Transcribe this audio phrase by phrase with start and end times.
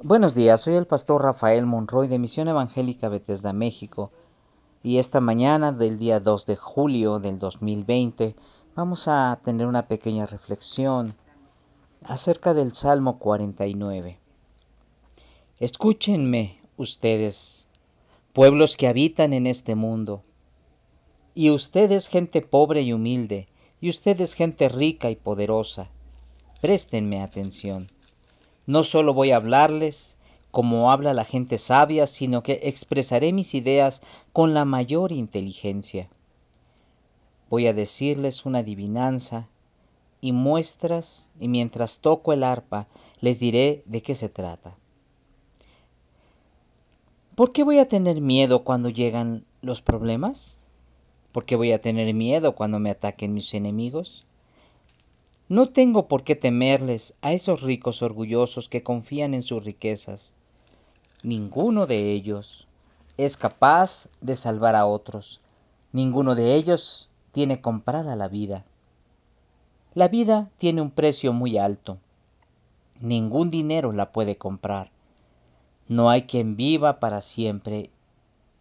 [0.00, 4.12] Buenos días, soy el pastor Rafael Monroy de Misión Evangélica Bethesda, México.
[4.80, 8.36] Y esta mañana del día 2 de julio del 2020
[8.76, 11.14] vamos a tener una pequeña reflexión
[12.04, 14.20] acerca del Salmo 49.
[15.58, 17.66] Escúchenme ustedes,
[18.32, 20.22] pueblos que habitan en este mundo,
[21.34, 23.48] y ustedes gente pobre y humilde,
[23.80, 25.90] y ustedes gente rica y poderosa.
[26.60, 27.88] Préstenme atención.
[28.68, 30.18] No solo voy a hablarles
[30.50, 34.02] como habla la gente sabia, sino que expresaré mis ideas
[34.34, 36.10] con la mayor inteligencia.
[37.48, 39.48] Voy a decirles una adivinanza
[40.20, 42.86] y muestras, y mientras toco el arpa
[43.22, 44.76] les diré de qué se trata.
[47.36, 50.60] ¿Por qué voy a tener miedo cuando llegan los problemas?
[51.32, 54.26] ¿Por qué voy a tener miedo cuando me ataquen mis enemigos?
[55.50, 60.34] No tengo por qué temerles a esos ricos orgullosos que confían en sus riquezas.
[61.22, 62.66] Ninguno de ellos
[63.16, 65.40] es capaz de salvar a otros.
[65.90, 68.66] Ninguno de ellos tiene comprada la vida.
[69.94, 71.96] La vida tiene un precio muy alto.
[73.00, 74.90] Ningún dinero la puede comprar.
[75.88, 77.90] No hay quien viva para siempre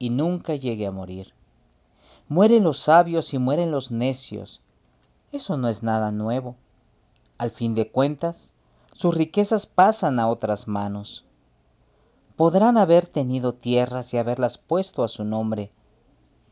[0.00, 1.32] y nunca llegue a morir.
[2.28, 4.62] Mueren los sabios y mueren los necios.
[5.30, 6.56] Eso no es nada nuevo.
[7.42, 8.54] Al fin de cuentas,
[8.94, 11.24] sus riquezas pasan a otras manos.
[12.36, 15.72] Podrán haber tenido tierras y haberlas puesto a su nombre,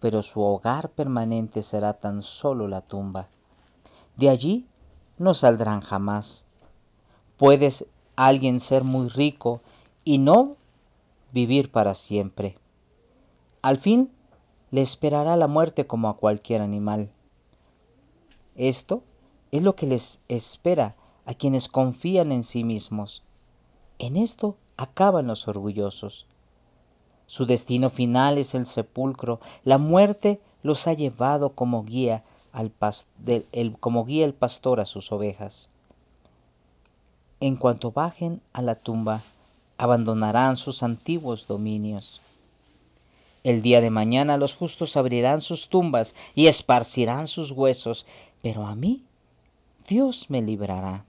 [0.00, 3.28] pero su hogar permanente será tan solo la tumba.
[4.16, 4.66] De allí
[5.16, 6.44] no saldrán jamás.
[7.36, 9.60] Puedes alguien ser muy rico
[10.02, 10.56] y no
[11.30, 12.58] vivir para siempre.
[13.62, 14.10] Al fin
[14.72, 17.12] le esperará la muerte como a cualquier animal.
[18.56, 19.04] Esto
[19.52, 20.94] es lo que les espera
[21.26, 23.22] a quienes confían en sí mismos.
[23.98, 26.26] En esto acaban los orgullosos.
[27.26, 29.40] Su destino final es el sepulcro.
[29.64, 32.72] La muerte los ha llevado como guía, al
[33.78, 35.68] como guía el pastor a sus ovejas.
[37.38, 39.20] En cuanto bajen a la tumba,
[39.78, 42.20] abandonarán sus antiguos dominios.
[43.44, 48.06] El día de mañana los justos abrirán sus tumbas y esparcirán sus huesos,
[48.42, 49.02] pero a mí
[49.88, 51.04] Dios me librará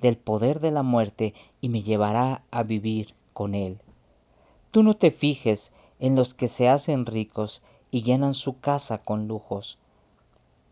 [0.00, 3.78] del poder de la muerte y me llevará a vivir con Él.
[4.70, 9.26] Tú no te fijes en los que se hacen ricos y llenan su casa con
[9.28, 9.78] lujos,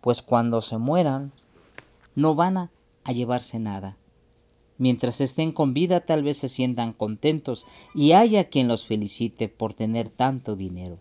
[0.00, 1.32] pues cuando se mueran
[2.14, 2.70] no van a,
[3.12, 3.96] llevarse nada.
[4.76, 9.72] Mientras estén con vida tal vez se sientan contentos y haya quien los felicite por
[9.72, 10.98] tener tanto dinero.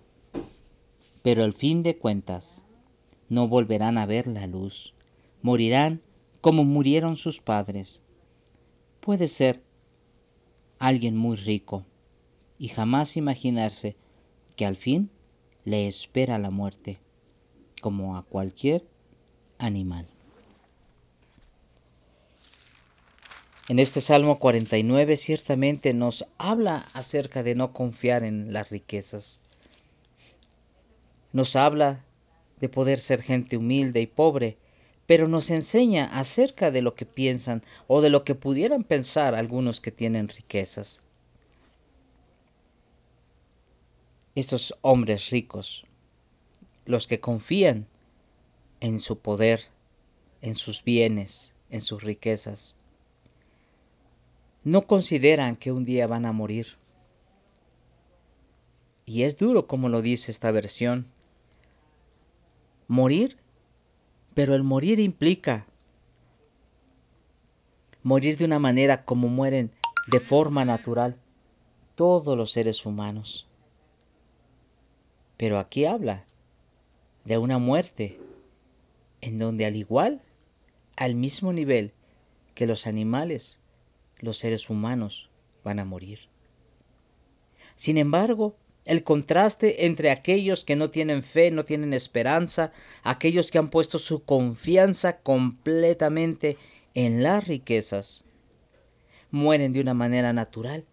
[1.21, 2.63] Pero al fin de cuentas
[3.29, 4.93] no volverán a ver la luz,
[5.43, 6.01] morirán
[6.41, 8.01] como murieron sus padres.
[9.01, 9.61] Puede ser
[10.79, 11.85] alguien muy rico
[12.57, 13.95] y jamás imaginarse
[14.55, 15.11] que al fin
[15.65, 16.99] le espera la muerte,
[17.81, 18.85] como a cualquier
[19.57, 20.07] animal.
[23.69, 29.39] En este Salmo 49 ciertamente nos habla acerca de no confiar en las riquezas.
[31.31, 32.03] Nos habla
[32.59, 34.57] de poder ser gente humilde y pobre
[35.05, 39.81] pero nos enseña acerca de lo que piensan o de lo que pudieran pensar algunos
[39.81, 41.01] que tienen riquezas.
[44.35, 45.85] Estos hombres ricos,
[46.85, 47.85] los que confían
[48.79, 49.61] en su poder,
[50.41, 52.75] en sus bienes, en sus riquezas,
[54.63, 56.77] no consideran que un día van a morir.
[59.05, 61.05] Y es duro como lo dice esta versión.
[62.87, 63.37] Morir
[64.33, 65.67] pero el morir implica
[68.01, 69.71] morir de una manera como mueren
[70.07, 71.15] de forma natural
[71.95, 73.47] todos los seres humanos.
[75.37, 76.25] Pero aquí habla
[77.25, 78.19] de una muerte
[79.21, 80.21] en donde al igual,
[80.97, 81.93] al mismo nivel
[82.55, 83.59] que los animales,
[84.19, 85.29] los seres humanos
[85.63, 86.19] van a morir.
[87.75, 92.71] Sin embargo, el contraste entre aquellos que no tienen fe, no tienen esperanza,
[93.03, 96.57] aquellos que han puesto su confianza completamente
[96.93, 98.23] en las riquezas,
[99.31, 100.85] mueren de una manera natural.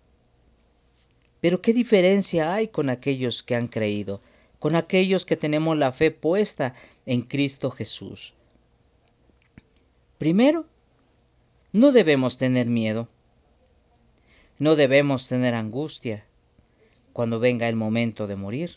[1.40, 4.20] Pero ¿qué diferencia hay con aquellos que han creído,
[4.58, 6.74] con aquellos que tenemos la fe puesta
[7.06, 8.34] en Cristo Jesús?
[10.18, 10.66] Primero,
[11.72, 13.08] no debemos tener miedo,
[14.58, 16.24] no debemos tener angustia,
[17.12, 18.76] cuando venga el momento de morir.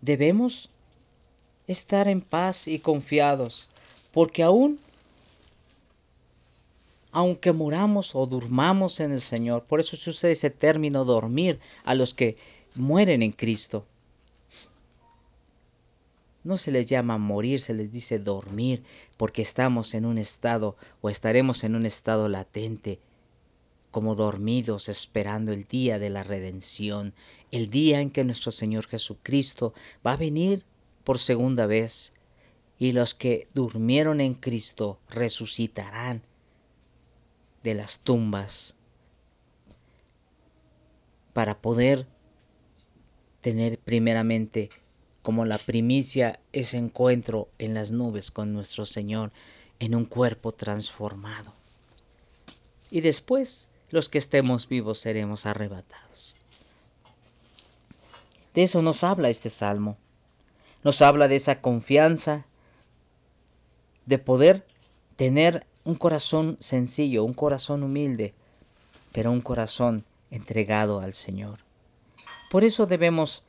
[0.00, 0.68] Debemos
[1.66, 3.68] estar en paz y confiados,
[4.12, 4.78] porque aún
[7.12, 9.64] aunque muramos o durmamos en el Señor.
[9.64, 12.38] Por eso se usa ese término dormir a los que
[12.74, 13.84] mueren en Cristo.
[16.42, 18.82] No se les llama morir, se les dice dormir,
[19.16, 22.98] porque estamos en un estado o estaremos en un estado latente,
[23.92, 27.14] como dormidos esperando el día de la redención,
[27.52, 29.74] el día en que nuestro Señor Jesucristo
[30.04, 30.64] va a venir
[31.04, 32.14] por segunda vez
[32.78, 36.22] y los que durmieron en Cristo resucitarán
[37.62, 38.74] de las tumbas
[41.34, 42.06] para poder
[43.42, 44.70] tener primeramente
[45.20, 49.32] como la primicia ese encuentro en las nubes con nuestro Señor
[49.80, 51.52] en un cuerpo transformado.
[52.90, 56.34] Y después los que estemos vivos seremos arrebatados.
[58.54, 59.96] De eso nos habla este salmo.
[60.82, 62.44] Nos habla de esa confianza,
[64.06, 64.66] de poder
[65.16, 68.34] tener un corazón sencillo, un corazón humilde,
[69.12, 71.58] pero un corazón entregado al Señor.
[72.50, 73.44] Por eso debemos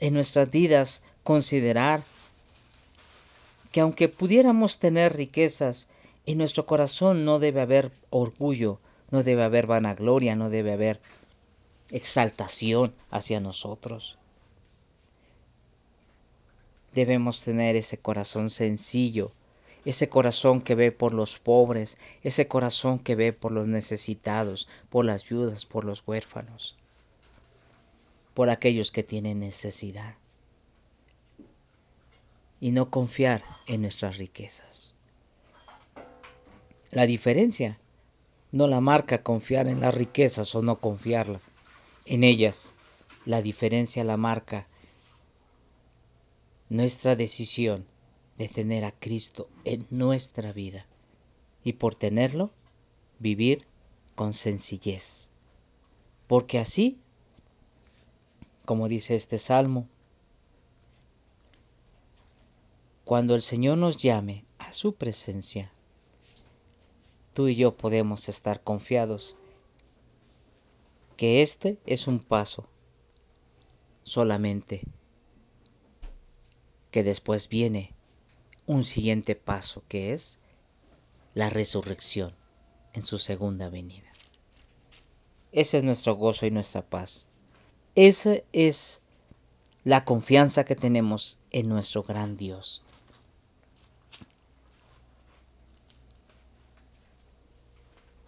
[0.00, 2.02] en nuestras vidas considerar
[3.70, 5.88] que aunque pudiéramos tener riquezas,
[6.26, 8.78] en nuestro corazón no debe haber orgullo,
[9.10, 11.00] no debe haber vanagloria, no debe haber
[11.90, 14.18] exaltación hacia nosotros.
[16.92, 19.32] Debemos tener ese corazón sencillo,
[19.84, 25.04] ese corazón que ve por los pobres, ese corazón que ve por los necesitados, por
[25.04, 26.76] las viudas, por los huérfanos,
[28.32, 30.14] por aquellos que tienen necesidad.
[32.60, 34.94] Y no confiar en nuestras riquezas.
[36.92, 37.78] La diferencia
[38.54, 41.40] no la marca confiar en las riquezas o no confiarla
[42.06, 42.70] en ellas.
[43.26, 44.68] La diferencia la marca
[46.68, 47.84] nuestra decisión
[48.38, 50.86] de tener a Cristo en nuestra vida
[51.64, 52.52] y por tenerlo
[53.18, 53.66] vivir
[54.14, 55.30] con sencillez.
[56.28, 57.00] Porque así,
[58.64, 59.88] como dice este salmo,
[63.04, 65.73] cuando el Señor nos llame a su presencia,
[67.34, 69.36] tú y yo podemos estar confiados
[71.16, 72.66] que este es un paso
[74.04, 74.82] solamente,
[76.90, 77.92] que después viene
[78.66, 80.38] un siguiente paso que es
[81.34, 82.34] la resurrección
[82.92, 84.10] en su segunda venida.
[85.52, 87.26] Ese es nuestro gozo y nuestra paz.
[87.94, 89.00] Esa es
[89.84, 92.82] la confianza que tenemos en nuestro gran Dios.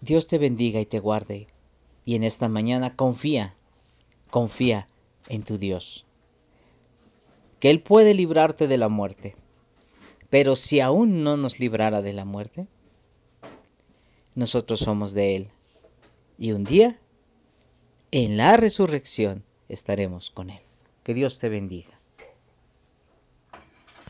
[0.07, 1.49] Dios te bendiga y te guarde.
[2.07, 3.55] Y en esta mañana confía,
[4.31, 4.87] confía
[5.29, 6.07] en tu Dios.
[7.61, 9.35] Que Él puede librarte de la muerte
[10.31, 12.67] pero si aún no nos librara de la muerte,
[14.35, 15.49] nosotros somos de Él.
[16.39, 16.99] Y un día,
[18.11, 20.61] en la resurrección, estaremos con Él.
[21.05, 21.96] Que Dios te bendiga.